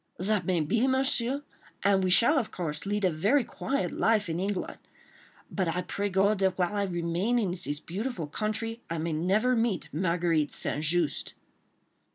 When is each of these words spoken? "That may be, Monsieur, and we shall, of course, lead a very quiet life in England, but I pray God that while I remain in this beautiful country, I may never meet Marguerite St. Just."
"That 0.17 0.47
may 0.47 0.61
be, 0.61 0.87
Monsieur, 0.87 1.43
and 1.83 2.03
we 2.03 2.09
shall, 2.09 2.39
of 2.39 2.49
course, 2.49 2.87
lead 2.87 3.05
a 3.05 3.11
very 3.11 3.43
quiet 3.43 3.91
life 3.91 4.29
in 4.29 4.39
England, 4.39 4.79
but 5.51 5.67
I 5.67 5.83
pray 5.83 6.09
God 6.09 6.39
that 6.39 6.57
while 6.57 6.75
I 6.75 6.85
remain 6.85 7.37
in 7.37 7.51
this 7.51 7.79
beautiful 7.79 8.25
country, 8.25 8.81
I 8.89 8.97
may 8.97 9.13
never 9.13 9.55
meet 9.55 9.89
Marguerite 9.93 10.51
St. 10.51 10.83
Just." 10.83 11.35